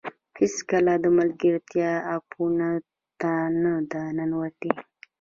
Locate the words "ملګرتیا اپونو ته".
1.17-3.31